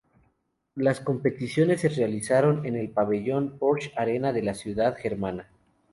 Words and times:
Las 0.73 0.99
competiciones 0.99 1.81
se 1.81 1.89
realizaron 1.89 2.65
en 2.65 2.75
el 2.75 2.89
pabellón 2.89 3.59
Porsche-Arena 3.59 4.33
de 4.33 4.41
la 4.41 4.55
ciudad 4.55 4.97
germana. 4.97 5.51